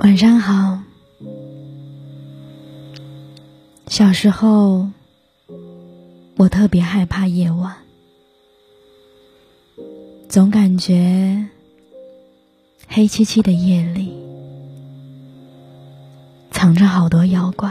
[0.00, 0.80] 晚上好。
[3.88, 4.88] 小时候，
[6.38, 7.76] 我特别害怕夜晚，
[10.26, 11.46] 总感觉
[12.88, 14.10] 黑漆漆的夜里
[16.50, 17.70] 藏着好多妖怪，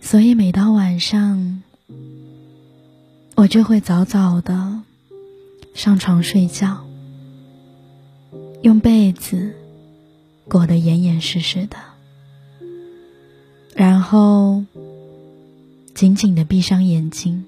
[0.00, 1.64] 所以每到晚上，
[3.34, 4.82] 我就会早早的
[5.74, 6.85] 上床睡觉。
[8.66, 9.54] 用被子
[10.48, 11.76] 裹得严严实实的，
[13.76, 14.64] 然后
[15.94, 17.44] 紧紧的闭上眼睛，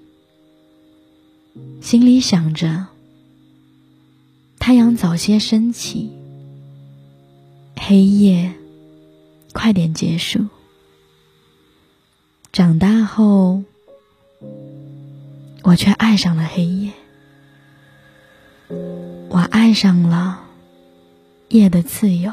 [1.81, 2.87] 心里想着
[4.61, 6.13] 太阳早些升起，
[7.75, 8.53] 黑夜
[9.53, 10.47] 快点结束。
[12.53, 13.65] 长大后，
[15.65, 16.93] 我却爱上了黑夜，
[19.29, 20.45] 我爱上了。
[21.48, 22.30] 夜的自由，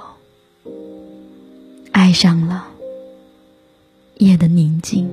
[1.94, 2.68] 爱上了
[4.18, 5.10] 夜的宁静。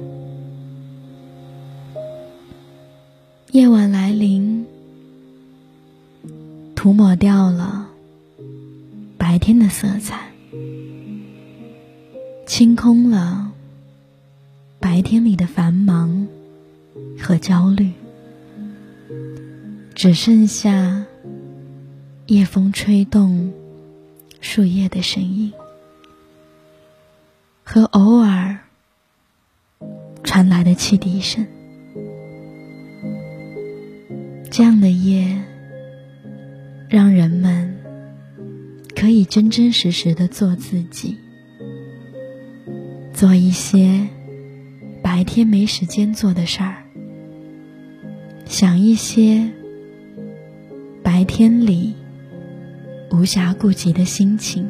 [3.53, 4.67] 夜晚来临，
[6.75, 7.89] 涂抹掉了
[9.17, 10.33] 白天的色彩，
[12.45, 13.53] 清空了
[14.81, 16.27] 白天里的繁忙
[17.21, 17.93] 和焦虑，
[19.95, 21.05] 只剩下
[22.27, 23.53] 夜风吹动。
[24.43, 25.51] 树叶的声音，
[27.63, 28.59] 和偶尔
[30.25, 31.47] 传来的汽笛声。
[34.51, 35.41] 这样的夜，
[36.91, 37.79] 让人们
[38.95, 41.17] 可以真真实实的做自己，
[43.15, 44.07] 做一些
[45.03, 46.83] 白天没时间做的事儿，
[48.45, 49.49] 想一些
[51.03, 51.95] 白天里。
[53.23, 54.69] 无暇顾及的心情，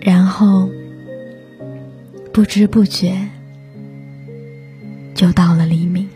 [0.00, 0.70] 然后
[2.32, 3.28] 不知不觉
[5.14, 6.08] 就到了黎明。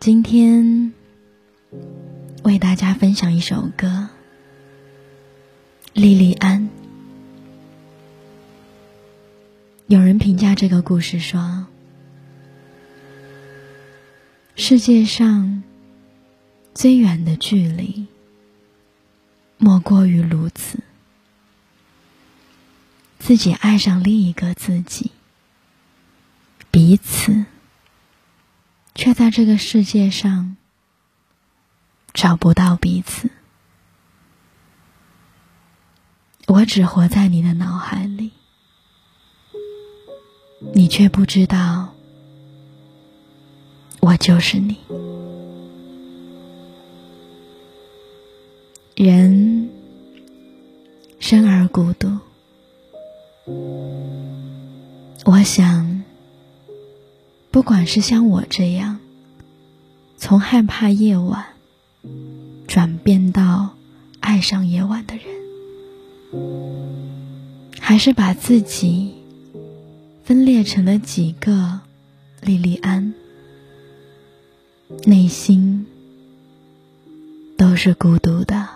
[0.00, 0.94] 今天
[2.42, 3.86] 为大家分享一首歌，
[5.92, 6.62] 《莉莉安》。
[9.88, 11.66] 有人评价这个故事说
[14.56, 15.62] ：“世界上。”
[16.76, 18.06] 最远的距离，
[19.56, 20.80] 莫过于如此。
[23.18, 25.10] 自己爱上另一个自己，
[26.70, 27.46] 彼此
[28.94, 30.58] 却在这个世界上
[32.12, 33.30] 找不到彼此。
[36.46, 38.32] 我只活在你的脑海里，
[40.74, 41.94] 你却不知道，
[44.00, 44.76] 我就是你。
[48.96, 49.68] 人
[51.20, 52.08] 生而孤独，
[55.26, 56.02] 我想，
[57.50, 58.98] 不管是像我这样
[60.16, 61.44] 从害怕夜晚
[62.66, 63.74] 转变到
[64.20, 65.26] 爱上夜晚的人，
[67.78, 69.12] 还是把自己
[70.24, 71.80] 分裂成了几个
[72.40, 73.12] 莉莉安，
[75.04, 75.84] 内心
[77.58, 78.75] 都是孤独的。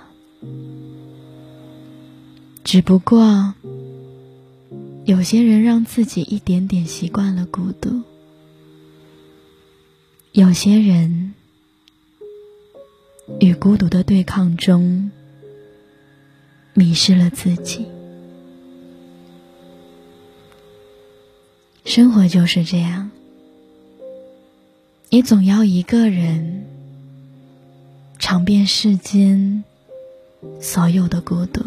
[2.70, 3.52] 只不过，
[5.04, 7.90] 有些人让自己一点点习惯了孤独；
[10.30, 11.34] 有些人
[13.40, 15.10] 与孤独的对抗中
[16.72, 17.84] 迷失了自己。
[21.84, 23.10] 生活就是这样，
[25.08, 26.64] 你总要一个人
[28.20, 29.64] 尝遍世间
[30.60, 31.64] 所有的孤独。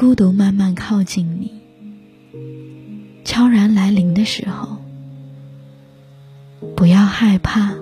[0.00, 1.50] 孤独慢慢靠近你，
[3.24, 4.76] 悄然来临的时候，
[6.76, 7.74] 不要害怕，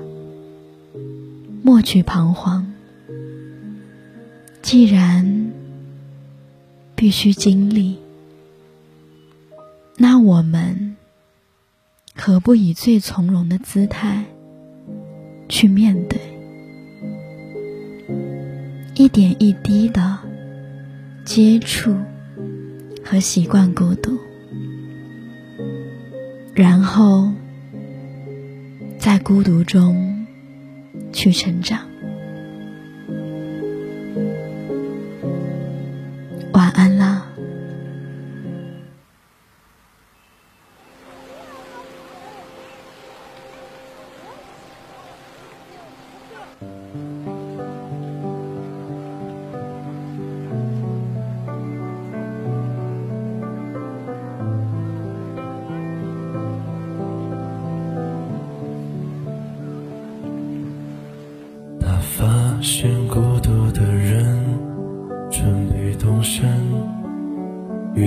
[1.62, 2.72] 莫去彷徨。
[4.62, 5.52] 既然
[6.94, 7.98] 必须经历，
[9.98, 10.96] 那我们
[12.14, 14.24] 何不以最从容的姿态
[15.50, 16.18] 去面对？
[18.94, 20.20] 一点一滴的。
[21.26, 21.92] 接触
[23.08, 24.18] 和习惯孤独，
[26.52, 27.30] 然后
[28.98, 30.26] 在孤独中
[31.12, 31.85] 去成长。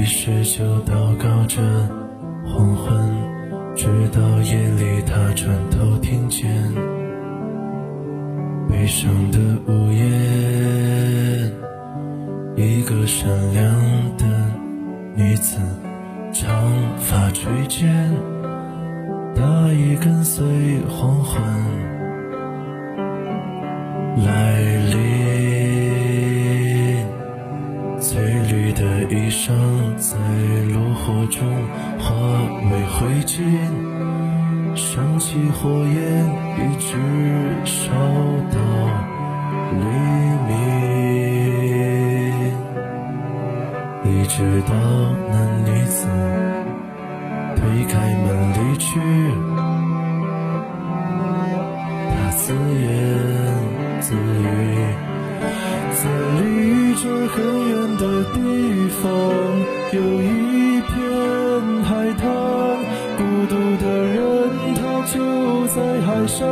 [0.09, 1.61] 于是就祷告着
[2.43, 2.99] 黄昏，
[3.75, 6.49] 直到夜里他转头听见
[8.67, 10.01] 悲伤的午夜，
[12.55, 13.71] 一个善良
[14.17, 14.25] 的
[15.15, 15.59] 女子，
[16.33, 16.49] 长
[16.97, 18.11] 发垂肩，
[19.35, 20.43] 大衣跟随
[20.89, 21.39] 黄昏。
[24.25, 24.59] 来
[24.91, 24.97] 临，
[28.01, 28.19] 翠
[28.51, 29.53] 绿的衣裳
[29.99, 30.15] 在
[30.73, 31.45] 炉火中
[31.99, 32.15] 化
[32.71, 33.37] 为灰烬，
[34.73, 36.25] 升起火焰
[36.55, 36.95] 一直
[37.65, 37.91] 烧
[38.49, 38.57] 到
[39.73, 39.83] 黎
[40.47, 40.49] 明，
[44.05, 44.73] 一直到
[45.29, 45.35] 那
[45.69, 46.07] 女子
[47.57, 47.93] 推开
[48.23, 48.87] 门离去，
[52.15, 52.87] 他自言。
[54.01, 54.15] 自语，
[55.93, 56.01] 在
[56.39, 56.41] 离
[56.95, 57.35] 这很
[57.67, 58.03] 远的
[58.33, 58.37] 地
[59.03, 59.03] 方，
[59.91, 60.89] 有一片
[61.83, 62.29] 海滩。
[63.17, 64.19] 孤独的人，
[64.75, 66.47] 他就在海上，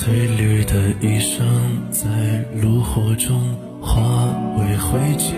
[0.00, 1.42] 翠绿的衣裳
[1.90, 2.08] 在
[2.54, 3.38] 炉火中
[3.82, 4.00] 化
[4.56, 5.34] 为灰烬，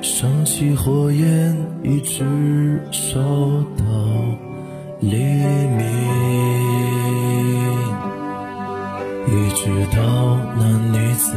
[0.00, 3.84] 升起火焰，一直烧到
[5.00, 5.86] 黎明，
[9.26, 10.64] 一直到那
[10.96, 11.36] 女子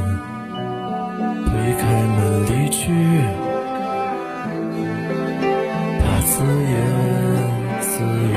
[1.48, 1.84] 推开
[2.16, 2.94] 门离去，
[6.00, 6.72] 她自言
[7.82, 7.92] 自
[8.32, 8.36] 语，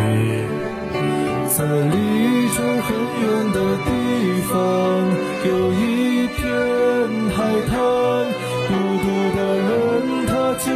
[1.55, 2.89] 在离这很
[3.21, 3.91] 远的地。
[4.53, 4.55] 方
[5.45, 6.41] 有一片
[7.31, 7.39] 海
[7.69, 7.75] 滩，
[8.69, 8.71] 孤
[9.03, 9.05] 独
[9.37, 9.71] 的人
[10.27, 10.67] 他就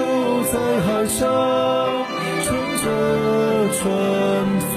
[0.52, 1.18] 在海上
[2.42, 2.46] 乘
[2.82, 2.84] 着
[3.74, 3.80] 船
[4.72, 4.74] 帆。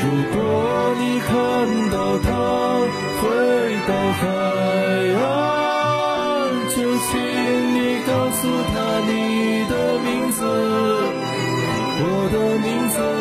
[0.00, 0.36] 如果
[0.98, 1.30] 你看
[1.90, 2.28] 到他
[3.20, 3.24] 回
[3.86, 4.22] 到海
[5.20, 5.26] 岸，
[6.70, 7.10] 就请
[7.74, 8.40] 你告诉
[8.72, 8.74] 他
[9.08, 9.10] 你
[9.68, 9.72] 的
[10.04, 10.38] 名字，
[12.00, 13.15] 我的名字。